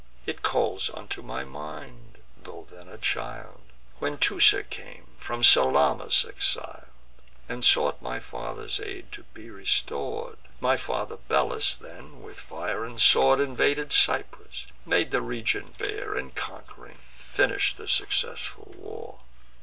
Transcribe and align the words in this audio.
It 0.25 0.41
calls 0.41 0.89
into 0.89 1.21
my 1.21 1.43
mind, 1.43 2.17
tho' 2.41 2.63
then 2.67 2.89
a 2.89 2.97
child, 2.97 3.61
When 3.99 4.17
Teucer 4.17 4.63
came, 4.63 5.09
from 5.19 5.43
Salamis 5.43 6.25
exil'd, 6.27 6.87
And 7.47 7.63
sought 7.63 8.01
my 8.01 8.19
father's 8.19 8.79
aid, 8.79 9.11
to 9.11 9.25
be 9.35 9.51
restor'd: 9.51 10.39
My 10.59 10.75
father 10.75 11.17
Belus 11.17 11.75
then 11.75 12.23
with 12.23 12.39
fire 12.39 12.83
and 12.83 12.99
sword 12.99 13.39
Invaded 13.39 13.93
Cyprus, 13.93 14.65
made 14.87 15.11
the 15.11 15.21
region 15.21 15.75
bare, 15.77 16.17
And, 16.17 16.33
conqu'ring, 16.33 16.97
finish'd 17.17 17.77
the 17.77 17.87
successful 17.87 18.73
war. 18.79 19.19